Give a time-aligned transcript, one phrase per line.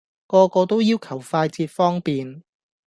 [0.25, 2.41] 個個都要求快捷方便